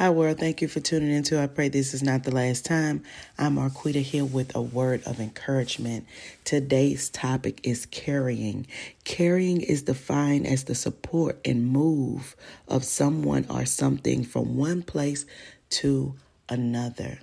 Hi, 0.00 0.08
world. 0.08 0.38
Thank 0.38 0.62
you 0.62 0.68
for 0.68 0.80
tuning 0.80 1.10
in. 1.10 1.24
To 1.24 1.42
I 1.42 1.46
pray 1.46 1.68
this 1.68 1.92
is 1.92 2.02
not 2.02 2.24
the 2.24 2.34
last 2.34 2.64
time. 2.64 3.02
I'm 3.36 3.56
Marquita 3.56 4.00
here 4.00 4.24
with 4.24 4.56
a 4.56 4.62
word 4.62 5.02
of 5.04 5.20
encouragement. 5.20 6.06
Today's 6.42 7.10
topic 7.10 7.60
is 7.64 7.84
carrying. 7.84 8.66
Carrying 9.04 9.60
is 9.60 9.82
defined 9.82 10.46
as 10.46 10.64
the 10.64 10.74
support 10.74 11.38
and 11.44 11.66
move 11.66 12.34
of 12.66 12.82
someone 12.82 13.44
or 13.50 13.66
something 13.66 14.24
from 14.24 14.56
one 14.56 14.82
place 14.82 15.26
to 15.68 16.14
another. 16.48 17.18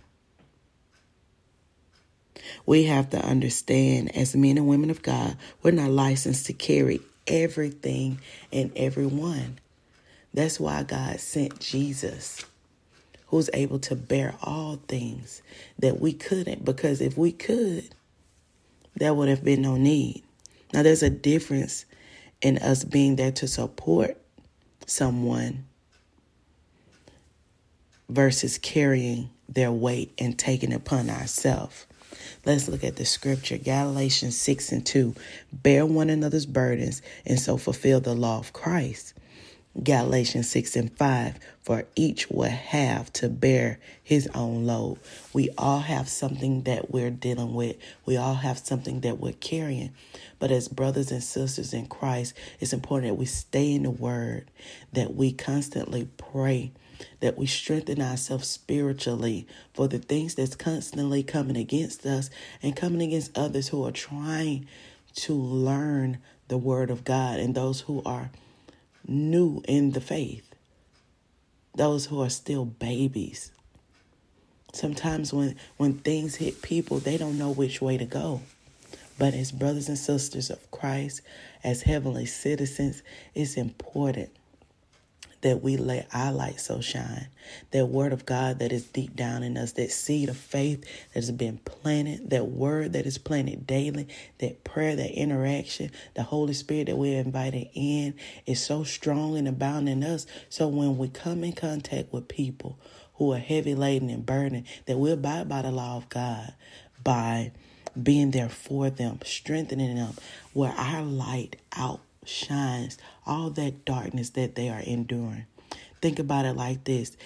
We 2.67 2.83
have 2.83 3.09
to 3.09 3.25
understand, 3.25 4.15
as 4.15 4.35
men 4.35 4.55
and 4.55 4.67
women 4.67 4.91
of 4.91 5.01
God, 5.01 5.35
we're 5.63 5.71
not 5.71 5.89
licensed 5.89 6.45
to 6.45 6.53
carry 6.53 7.01
everything 7.25 8.19
and 8.53 8.71
everyone. 8.75 9.57
That's 10.31 10.59
why 10.59 10.83
God 10.83 11.19
sent 11.19 11.59
Jesus 11.59 12.45
who's 13.27 13.49
able 13.53 13.79
to 13.79 13.95
bear 13.95 14.35
all 14.41 14.77
things 14.87 15.41
that 15.79 15.99
we 15.99 16.13
couldn't, 16.13 16.65
because 16.65 17.01
if 17.01 17.17
we 17.17 17.31
could, 17.31 17.89
there 18.95 19.13
would 19.13 19.29
have 19.29 19.43
been 19.43 19.61
no 19.61 19.75
need. 19.75 20.23
Now, 20.73 20.83
there's 20.83 21.03
a 21.03 21.09
difference 21.09 21.85
in 22.41 22.57
us 22.57 22.83
being 22.83 23.15
there 23.15 23.31
to 23.33 23.47
support 23.47 24.17
someone 24.85 25.65
versus 28.09 28.57
carrying 28.57 29.29
their 29.49 29.71
weight 29.71 30.13
and 30.17 30.37
taking 30.37 30.71
it 30.71 30.75
upon 30.75 31.09
ourselves. 31.09 31.85
Let's 32.45 32.67
look 32.67 32.83
at 32.83 32.95
the 32.95 33.05
scripture 33.05 33.57
Galatians 33.57 34.37
6 34.37 34.71
and 34.71 34.85
2. 34.85 35.15
Bear 35.51 35.85
one 35.85 36.09
another's 36.09 36.45
burdens 36.45 37.01
and 37.25 37.39
so 37.39 37.57
fulfill 37.57 37.99
the 37.99 38.13
law 38.13 38.39
of 38.39 38.53
Christ. 38.53 39.13
Galatians 39.83 40.49
6 40.49 40.75
and 40.75 40.97
5, 40.97 41.39
for 41.61 41.85
each 41.95 42.29
will 42.31 42.49
have 42.49 43.13
to 43.13 43.29
bear 43.29 43.79
his 44.03 44.27
own 44.33 44.65
load. 44.65 44.97
We 45.33 45.49
all 45.55 45.79
have 45.79 46.09
something 46.09 46.63
that 46.63 46.89
we're 46.89 47.11
dealing 47.11 47.53
with. 47.53 47.75
We 48.05 48.17
all 48.17 48.35
have 48.35 48.57
something 48.57 49.01
that 49.01 49.19
we're 49.19 49.33
carrying. 49.33 49.93
But 50.39 50.49
as 50.49 50.67
brothers 50.67 51.11
and 51.11 51.21
sisters 51.21 51.73
in 51.73 51.85
Christ, 51.87 52.33
it's 52.59 52.73
important 52.73 53.11
that 53.11 53.19
we 53.19 53.27
stay 53.27 53.73
in 53.73 53.83
the 53.83 53.91
word, 53.91 54.49
that 54.93 55.13
we 55.13 55.31
constantly 55.31 56.07
pray, 56.17 56.71
that 57.19 57.37
we 57.37 57.45
strengthen 57.45 58.01
ourselves 58.01 58.47
spiritually 58.47 59.45
for 59.75 59.87
the 59.87 59.99
things 59.99 60.33
that's 60.33 60.55
constantly 60.55 61.21
coming 61.21 61.57
against 61.57 62.03
us 62.03 62.31
and 62.63 62.75
coming 62.75 63.01
against 63.01 63.37
others 63.37 63.67
who 63.67 63.85
are 63.85 63.91
trying 63.91 64.67
to 65.13 65.33
learn 65.33 66.17
the 66.47 66.57
word 66.57 66.89
of 66.89 67.03
God 67.03 67.39
and 67.39 67.53
those 67.53 67.81
who 67.81 68.01
are 68.03 68.31
new 69.07 69.61
in 69.67 69.91
the 69.91 70.01
faith, 70.01 70.53
those 71.75 72.07
who 72.07 72.21
are 72.21 72.29
still 72.29 72.65
babies. 72.65 73.51
Sometimes 74.73 75.33
when, 75.33 75.55
when 75.77 75.93
things 75.93 76.35
hit 76.35 76.61
people, 76.61 76.99
they 76.99 77.17
don't 77.17 77.37
know 77.37 77.51
which 77.51 77.81
way 77.81 77.97
to 77.97 78.05
go. 78.05 78.41
But 79.17 79.33
as 79.33 79.51
brothers 79.51 79.89
and 79.89 79.97
sisters 79.97 80.49
of 80.49 80.69
Christ, 80.69 81.21
as 81.63 81.83
heavenly 81.83 82.25
citizens, 82.25 83.01
it's 83.33 83.57
important 83.57 84.29
that 85.41 85.61
we 85.61 85.77
let 85.77 86.07
our 86.13 86.31
light 86.31 86.59
so 86.59 86.81
shine. 86.81 87.27
That 87.71 87.85
word 87.85 88.13
of 88.13 88.25
God 88.25 88.59
that 88.59 88.71
is 88.71 88.85
deep 88.85 89.15
down 89.15 89.43
in 89.43 89.57
us, 89.57 89.73
that 89.73 89.91
seed 89.91 90.29
of 90.29 90.37
faith 90.37 90.81
that 90.81 91.13
has 91.13 91.31
been 91.31 91.59
planted, 91.59 92.29
that 92.29 92.47
word 92.47 92.93
that 92.93 93.05
is 93.05 93.17
planted 93.17 93.67
daily, 93.67 94.07
that 94.39 94.63
prayer, 94.63 94.95
that 94.95 95.11
interaction, 95.11 95.91
the 96.15 96.23
Holy 96.23 96.53
Spirit 96.53 96.87
that 96.87 96.97
we're 96.97 97.19
invited 97.19 97.69
in 97.73 98.15
is 98.45 98.63
so 98.63 98.83
strong 98.83 99.37
and 99.37 99.47
abounding 99.47 100.03
in 100.03 100.03
us. 100.03 100.25
So 100.49 100.67
when 100.67 100.97
we 100.97 101.07
come 101.07 101.43
in 101.43 101.53
contact 101.53 102.11
with 102.11 102.27
people 102.27 102.79
who 103.15 103.33
are 103.33 103.39
heavy 103.39 103.75
laden 103.75 104.09
and 104.09 104.25
burdened, 104.25 104.65
that 104.85 104.97
we 104.97 105.11
abide 105.11 105.49
by 105.49 105.61
the 105.61 105.71
law 105.71 105.97
of 105.97 106.09
God 106.09 106.53
by 107.03 107.51
being 108.01 108.31
there 108.31 108.49
for 108.49 108.89
them, 108.89 109.19
strengthening 109.23 109.95
them, 109.95 110.13
where 110.53 110.71
our 110.71 111.01
light 111.03 111.55
out 111.75 112.01
shines 112.27 112.97
all 113.25 113.49
that 113.51 113.85
darkness 113.85 114.31
that 114.31 114.55
they 114.55 114.69
are 114.69 114.79
enduring. 114.79 115.45
Think 116.01 116.19
about 116.19 116.45
it 116.45 116.55
like 116.55 116.83
this 116.83 117.17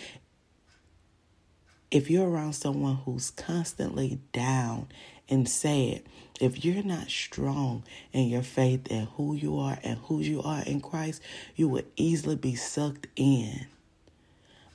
if 1.91 2.09
you're 2.09 2.29
around 2.29 2.53
someone 2.53 2.99
who's 3.05 3.31
constantly 3.31 4.19
down 4.31 4.87
and 5.27 5.47
sad, 5.47 6.01
if 6.39 6.63
you're 6.63 6.83
not 6.83 7.09
strong 7.09 7.83
in 8.13 8.29
your 8.29 8.41
faith 8.41 8.87
and 8.89 9.09
who 9.15 9.35
you 9.35 9.59
are 9.59 9.77
and 9.83 9.99
who 9.99 10.21
you 10.21 10.41
are 10.41 10.63
in 10.65 10.79
Christ, 10.79 11.21
you 11.55 11.67
would 11.67 11.85
easily 11.97 12.37
be 12.37 12.55
sucked 12.55 13.07
in 13.17 13.67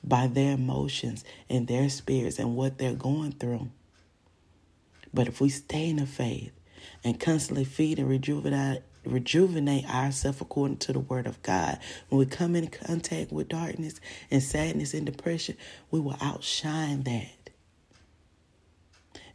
by 0.03 0.27
their 0.27 0.53
emotions 0.53 1.25
and 1.49 1.67
their 1.67 1.89
spirits 1.89 2.37
and 2.37 2.55
what 2.55 2.77
they're 2.77 2.93
going 2.93 3.31
through. 3.31 3.69
But 5.13 5.27
if 5.27 5.41
we 5.41 5.49
stay 5.49 5.89
in 5.89 5.97
the 5.97 6.05
faith 6.05 6.51
and 7.03 7.19
constantly 7.19 7.65
feed 7.65 7.97
and 7.97 8.07
rejuvenate 8.07 8.83
rejuvenate 9.07 9.89
ourselves 9.89 10.41
according 10.41 10.77
to 10.77 10.93
the 10.93 10.99
word 10.99 11.27
of 11.27 11.41
God. 11.43 11.79
When 12.09 12.19
we 12.19 12.25
come 12.25 12.55
in 12.55 12.67
contact 12.67 13.31
with 13.31 13.49
darkness 13.49 13.99
and 14.29 14.43
sadness 14.43 14.93
and 14.93 15.05
depression, 15.05 15.57
we 15.91 15.99
will 15.99 16.17
outshine 16.21 17.03
that. 17.03 17.51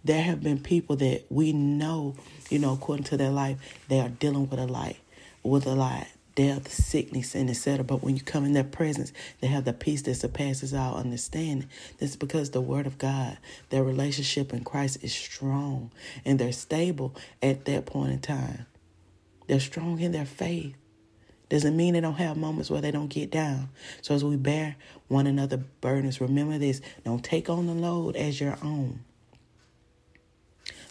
There 0.04 0.22
have 0.22 0.42
been 0.42 0.58
people 0.58 0.96
that 0.96 1.24
we 1.30 1.52
know, 1.52 2.16
you 2.50 2.58
know, 2.58 2.72
according 2.72 3.04
to 3.04 3.16
their 3.16 3.30
life, 3.30 3.58
they 3.88 4.00
are 4.00 4.08
dealing 4.08 4.48
with 4.48 4.58
a 4.58 4.66
light, 4.66 4.98
with 5.44 5.64
a 5.66 5.74
lot, 5.74 6.08
death, 6.34 6.72
sickness, 6.72 7.34
and 7.34 7.48
etc. 7.48 7.84
But 7.84 8.02
when 8.02 8.16
you 8.16 8.22
come 8.22 8.44
in 8.44 8.52
their 8.52 8.64
presence, 8.64 9.12
they 9.40 9.46
have 9.46 9.64
the 9.64 9.72
peace 9.72 10.02
that 10.02 10.14
surpasses 10.14 10.74
all 10.74 10.96
understanding. 10.96 11.68
That's 11.98 12.16
because 12.16 12.50
the 12.50 12.60
Word 12.60 12.86
of 12.86 12.98
God, 12.98 13.38
their 13.70 13.84
relationship 13.84 14.52
in 14.52 14.64
Christ 14.64 14.98
is 15.02 15.12
strong 15.12 15.92
and 16.24 16.38
they're 16.38 16.52
stable 16.52 17.14
at 17.40 17.64
that 17.66 17.86
point 17.86 18.12
in 18.12 18.20
time. 18.20 18.66
They're 19.47 19.60
strong 19.60 20.00
in 20.00 20.12
their 20.12 20.26
faith. 20.26 20.76
Doesn't 21.48 21.76
mean 21.76 21.92
they 21.92 22.00
don't 22.00 22.14
have 22.14 22.38
moments 22.38 22.70
where 22.70 22.80
they 22.80 22.91
don't 22.91 23.08
get 23.08 23.30
down. 23.30 23.69
So 24.00 24.14
as 24.14 24.25
we 24.25 24.36
bear 24.36 24.76
one 25.08 25.26
another 25.26 25.58
burdens, 25.82 26.19
remember 26.19 26.56
this 26.56 26.80
don't 27.04 27.22
take 27.22 27.50
on 27.50 27.66
the 27.66 27.75
load 27.75 28.16
as 28.16 28.41
your 28.41 28.56
own. 28.62 29.00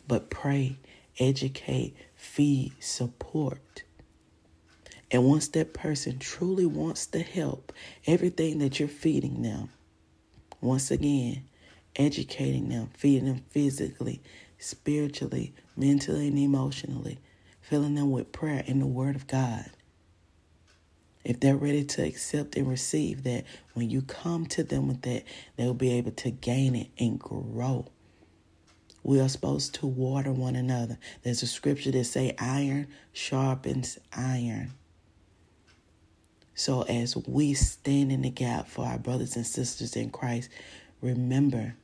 But 0.07 0.29
pray, 0.29 0.77
educate, 1.19 1.95
feed, 2.15 2.73
support. 2.79 3.83
And 5.09 5.25
once 5.25 5.47
that 5.47 5.73
person 5.73 6.19
truly 6.19 6.67
wants 6.67 7.07
to 7.07 7.21
help, 7.21 7.73
everything 8.05 8.59
that 8.59 8.79
you're 8.79 8.87
feeding 8.87 9.41
them, 9.41 9.69
once 10.61 10.91
again, 10.91 11.43
educating 11.95 12.69
them, 12.69 12.91
feeding 12.95 13.25
them 13.25 13.43
physically, 13.49 14.21
spiritually, 14.59 15.55
mentally, 15.75 16.27
and 16.27 16.37
emotionally 16.37 17.17
filling 17.71 17.95
them 17.95 18.11
with 18.11 18.33
prayer 18.33 18.65
and 18.67 18.81
the 18.81 18.85
Word 18.85 19.15
of 19.15 19.27
God. 19.27 19.71
If 21.23 21.39
they're 21.39 21.55
ready 21.55 21.85
to 21.85 22.05
accept 22.05 22.57
and 22.57 22.67
receive 22.67 23.23
that, 23.23 23.45
when 23.75 23.89
you 23.89 24.01
come 24.01 24.45
to 24.47 24.61
them 24.61 24.89
with 24.89 25.03
that, 25.03 25.23
they'll 25.55 25.73
be 25.73 25.93
able 25.93 26.11
to 26.11 26.31
gain 26.31 26.75
it 26.75 26.89
and 26.99 27.17
grow. 27.17 27.87
We 29.03 29.21
are 29.21 29.29
supposed 29.29 29.73
to 29.75 29.87
water 29.87 30.33
one 30.33 30.57
another. 30.57 30.97
There's 31.23 31.43
a 31.43 31.47
scripture 31.47 31.91
that 31.91 32.03
say 32.03 32.35
iron 32.37 32.87
sharpens 33.13 33.97
iron. 34.11 34.73
So 36.53 36.81
as 36.81 37.15
we 37.15 37.53
stand 37.53 38.11
in 38.11 38.23
the 38.23 38.29
gap 38.31 38.67
for 38.67 38.85
our 38.85 38.99
brothers 38.99 39.37
and 39.37 39.47
sisters 39.47 39.95
in 39.95 40.09
Christ, 40.09 40.49
remember 40.99 41.75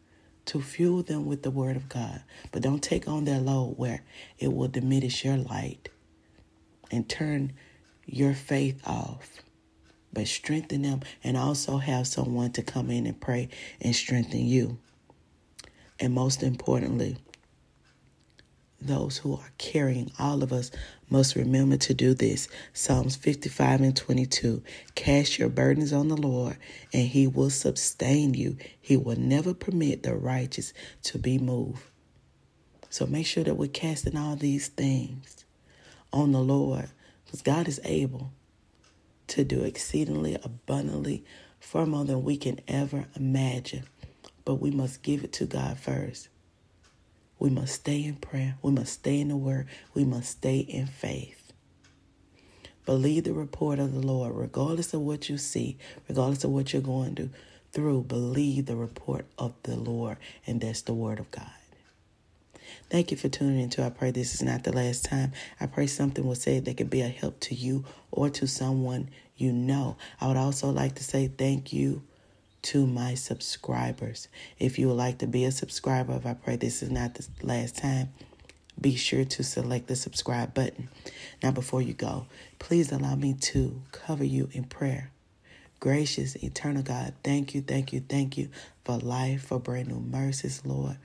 to 0.48 0.62
fuel 0.62 1.04
them 1.04 1.26
with 1.26 1.44
the 1.44 1.52
word 1.52 1.76
of 1.76 1.90
God. 1.90 2.24
But 2.52 2.62
don't 2.62 2.84
take 2.84 3.08
on 3.08 3.26
their 3.26 3.40
load 3.40 3.76
where 3.78 4.04
it 4.40 4.54
will 4.54 4.68
diminish 4.68 5.24
your 5.24 5.38
light 5.38 5.90
and 6.92 7.08
turn 7.08 7.54
your 8.06 8.34
faith 8.34 8.82
off. 8.86 9.42
But 10.12 10.28
strengthen 10.28 10.82
them 10.82 11.02
and 11.24 11.38
also 11.38 11.78
have 11.78 12.08
someone 12.08 12.52
to 12.54 12.64
come 12.64 12.90
in 12.90 13.06
and 13.06 13.20
pray 13.20 13.50
and 13.82 13.96
strengthen 13.96 14.46
you. 14.46 14.80
And 16.00 16.14
most 16.14 16.44
importantly, 16.44 17.18
those 18.80 19.18
who 19.18 19.34
are 19.34 19.52
carrying, 19.58 20.12
all 20.20 20.44
of 20.44 20.54
us 20.54 20.72
must 21.10 21.36
remember 21.36 21.78
to 21.78 21.94
do 21.94 22.14
this. 22.14 22.48
Psalms 22.74 23.16
55 23.16 23.82
and 23.82 23.96
22. 23.96 24.62
Cast 24.96 25.40
your 25.40 25.50
burdens 25.50 25.92
on 25.92 26.10
the 26.10 26.18
Lord, 26.18 26.58
and 26.94 27.08
he 27.08 27.28
will 27.28 27.50
sustain 27.50 28.34
you. 28.34 28.58
He 28.80 28.98
will 28.98 29.20
never 29.20 29.54
permit 29.54 30.04
the 30.04 30.16
righteous 30.16 30.74
to 31.04 31.18
be 31.18 31.38
moved. 31.38 31.82
So 32.90 33.06
make 33.06 33.26
sure 33.26 33.44
that 33.44 33.56
we're 33.56 33.68
casting 33.68 34.18
all 34.18 34.36
these 34.36 34.68
things 34.68 35.46
on 36.14 36.32
the 36.32 36.40
Lord, 36.40 36.90
because 37.26 37.42
God 37.42 37.68
is 37.68 37.82
able 37.84 38.32
to 39.28 39.44
do 39.44 39.64
exceedingly 39.64 40.36
abundantly, 40.44 41.26
far 41.60 41.86
more 41.86 42.06
than 42.06 42.24
we 42.24 42.38
can 42.38 42.60
ever 42.68 43.08
imagine. 43.16 43.84
But 44.46 44.56
we 44.56 44.72
must 44.72 45.04
give 45.04 45.24
it 45.24 45.34
to 45.34 45.46
God 45.46 45.78
first. 45.78 46.30
We 47.40 47.50
must 47.50 47.76
stay 47.76 48.04
in 48.04 48.16
prayer. 48.16 48.56
We 48.62 48.72
must 48.72 48.94
stay 48.94 49.20
in 49.20 49.28
the 49.28 49.38
word. 49.38 49.68
We 49.94 50.04
must 50.04 50.30
stay 50.30 50.60
in 50.60 50.88
faith. 50.88 51.54
Believe 52.86 53.26
the 53.26 53.34
report 53.34 53.80
of 53.80 53.94
the 53.94 54.00
Lord, 54.00 54.34
regardless 54.34 54.94
of 54.94 55.02
what 55.02 55.30
you 55.30 55.38
see, 55.38 55.78
regardless 56.08 56.44
of 56.44 56.52
what 56.52 56.72
you're 56.74 56.82
going 56.82 57.16
through 57.16 57.30
through 57.72 58.02
believe 58.02 58.66
the 58.66 58.76
report 58.76 59.26
of 59.38 59.54
the 59.64 59.76
Lord, 59.76 60.18
and 60.46 60.62
that's 60.62 60.82
the 60.82 60.94
word 60.94 61.20
of 61.20 61.30
God. 61.32 61.52
Thank 62.90 63.12
you 63.12 63.18
for 63.18 63.30
tuning 63.30 63.60
in. 63.60 63.70
To 63.72 63.84
I 63.84 63.90
pray 63.90 64.12
this 64.12 64.34
is 64.34 64.42
not 64.42 64.64
the 64.64 64.74
last 64.74 65.06
time. 65.06 65.34
I 65.60 65.68
pray 65.68 65.88
something 65.88 66.26
was 66.26 66.42
said 66.42 66.66
that 66.66 66.78
could 66.78 66.90
be 66.90 67.02
a 67.02 67.08
help 67.08 67.40
to 67.42 67.56
you 67.56 67.86
or 68.12 68.30
to 68.32 68.48
someone 68.48 69.10
you 69.36 69.52
know. 69.52 69.98
I 70.20 70.28
would 70.28 70.38
also 70.38 70.70
like 70.70 70.96
to 70.96 71.04
say 71.04 71.28
thank 71.28 71.74
you 71.74 72.04
to 72.68 72.86
my 72.86 73.14
subscribers. 73.14 74.28
If 74.60 74.78
you 74.78 74.90
would 74.90 74.98
like 74.98 75.20
to 75.20 75.28
be 75.28 75.46
a 75.46 75.52
subscriber, 75.52 76.14
if 76.16 76.26
I 76.26 76.34
pray 76.34 76.58
this 76.58 76.84
is 76.84 76.92
not 76.92 77.16
the 77.16 77.26
last 77.42 77.78
time, 77.78 78.10
be 78.80 78.98
sure 78.98 79.24
to 79.24 79.44
select 79.44 79.88
the 79.88 79.96
subscribe 79.96 80.54
button. 80.54 80.90
Now, 81.42 81.52
before 81.52 81.82
you 81.82 81.94
go, 81.94 82.26
please 82.60 82.92
allow 82.92 83.16
me 83.16 83.36
to 83.36 83.82
cover 83.94 84.26
you 84.26 84.50
in 84.52 84.66
prayer. 84.66 85.12
Gracious, 85.80 86.36
eternal 86.44 86.84
God, 86.84 87.14
thank 87.24 87.56
you, 87.56 87.62
thank 87.62 87.94
you, 87.94 88.02
thank 88.02 88.38
you 88.38 88.50
for 88.84 88.98
life, 88.98 89.44
for 89.44 89.60
brand 89.60 89.88
new 89.88 90.02
mercies, 90.02 90.62
Lord. 90.66 90.98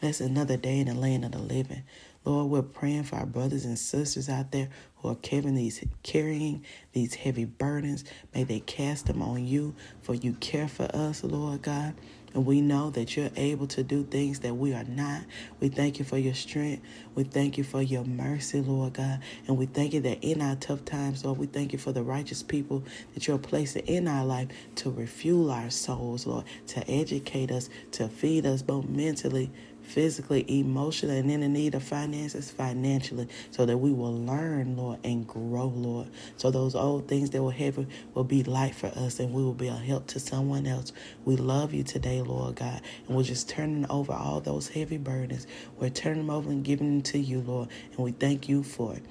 That's 0.00 0.20
another 0.20 0.56
day 0.56 0.80
in 0.80 0.88
the 0.88 0.94
land 0.94 1.24
of 1.24 1.32
the 1.32 1.38
living. 1.38 1.82
Lord, 2.24 2.50
we're 2.50 2.62
praying 2.62 3.04
for 3.04 3.16
our 3.16 3.26
brothers 3.26 3.64
and 3.64 3.78
sisters 3.78 4.28
out 4.28 4.50
there 4.50 4.68
who 4.96 5.08
are 5.08 5.14
carrying 5.14 5.54
these, 5.54 5.82
carrying 6.02 6.64
these 6.92 7.14
heavy 7.14 7.44
burdens. 7.44 8.04
May 8.34 8.44
they 8.44 8.60
cast 8.60 9.06
them 9.06 9.22
on 9.22 9.46
you, 9.46 9.74
for 10.02 10.14
you 10.14 10.32
care 10.34 10.68
for 10.68 10.90
us, 10.94 11.22
Lord 11.22 11.62
God. 11.62 11.94
And 12.34 12.44
we 12.44 12.60
know 12.60 12.90
that 12.90 13.16
you're 13.16 13.30
able 13.36 13.66
to 13.68 13.82
do 13.82 14.04
things 14.04 14.40
that 14.40 14.54
we 14.54 14.74
are 14.74 14.84
not. 14.84 15.22
We 15.58 15.68
thank 15.68 15.98
you 15.98 16.04
for 16.04 16.18
your 16.18 16.34
strength. 16.34 16.82
We 17.14 17.24
thank 17.24 17.56
you 17.56 17.64
for 17.64 17.80
your 17.80 18.04
mercy, 18.04 18.60
Lord 18.60 18.92
God. 18.92 19.20
And 19.46 19.56
we 19.56 19.64
thank 19.64 19.94
you 19.94 20.00
that 20.00 20.22
in 20.22 20.42
our 20.42 20.56
tough 20.56 20.84
times, 20.84 21.24
Lord, 21.24 21.38
we 21.38 21.46
thank 21.46 21.72
you 21.72 21.78
for 21.78 21.92
the 21.92 22.02
righteous 22.02 22.42
people 22.42 22.84
that 23.14 23.26
you're 23.26 23.38
placing 23.38 23.86
in 23.86 24.06
our 24.06 24.26
life 24.26 24.48
to 24.76 24.90
refuel 24.90 25.50
our 25.50 25.70
souls, 25.70 26.26
Lord, 26.26 26.44
to 26.66 26.90
educate 26.90 27.50
us, 27.50 27.70
to 27.92 28.06
feed 28.08 28.44
us 28.44 28.60
both 28.60 28.86
mentally, 28.86 29.50
physically, 29.86 30.44
emotionally, 30.48 31.18
and 31.18 31.30
in 31.30 31.40
the 31.40 31.48
need 31.48 31.74
of 31.74 31.82
finances 31.82 32.50
financially, 32.50 33.28
so 33.50 33.64
that 33.64 33.78
we 33.78 33.92
will 33.92 34.14
learn, 34.14 34.76
Lord, 34.76 34.98
and 35.04 35.26
grow, 35.26 35.68
Lord. 35.68 36.08
So 36.36 36.50
those 36.50 36.74
old 36.74 37.08
things 37.08 37.30
that 37.30 37.42
were 37.42 37.52
heavy 37.52 37.86
will 38.14 38.24
be 38.24 38.42
light 38.42 38.74
for 38.74 38.88
us 38.88 39.20
and 39.20 39.32
we 39.32 39.42
will 39.42 39.54
be 39.54 39.68
a 39.68 39.74
help 39.74 40.06
to 40.08 40.20
someone 40.20 40.66
else. 40.66 40.92
We 41.24 41.36
love 41.36 41.72
you 41.72 41.82
today, 41.82 42.22
Lord 42.22 42.56
God, 42.56 42.80
and 43.06 43.16
we're 43.16 43.22
just 43.22 43.48
turning 43.48 43.86
over 43.90 44.12
all 44.12 44.40
those 44.40 44.68
heavy 44.68 44.98
burdens. 44.98 45.46
We're 45.78 45.90
turning 45.90 46.26
them 46.26 46.30
over 46.30 46.50
and 46.50 46.64
giving 46.64 46.88
them 46.88 47.02
to 47.02 47.18
you, 47.18 47.40
Lord, 47.40 47.68
and 47.90 47.98
we 47.98 48.12
thank 48.12 48.48
you 48.48 48.62
for 48.62 48.94
it. 48.94 49.02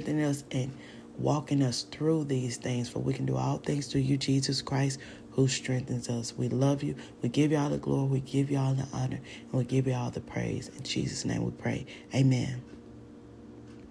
Us 0.00 0.44
and 0.50 0.72
walking 1.16 1.62
us 1.62 1.82
through 1.82 2.24
these 2.24 2.56
things, 2.56 2.88
for 2.88 2.98
we 2.98 3.12
can 3.12 3.26
do 3.26 3.36
all 3.36 3.58
things 3.58 3.86
through 3.86 4.00
you, 4.00 4.16
Jesus 4.16 4.62
Christ, 4.62 4.98
who 5.40 5.48
strengthens 5.48 6.08
us. 6.08 6.34
We 6.36 6.48
love 6.48 6.82
you. 6.82 6.94
We 7.22 7.30
give 7.30 7.50
you 7.50 7.56
all 7.56 7.70
the 7.70 7.78
glory. 7.78 8.08
We 8.08 8.20
give 8.20 8.50
you 8.50 8.58
all 8.58 8.74
the 8.74 8.86
honor. 8.92 9.20
And 9.50 9.52
we 9.52 9.64
give 9.64 9.86
you 9.86 9.94
all 9.94 10.10
the 10.10 10.20
praise. 10.20 10.68
In 10.68 10.82
Jesus' 10.82 11.24
name 11.24 11.44
we 11.44 11.50
pray. 11.50 11.86
Amen. 12.14 12.62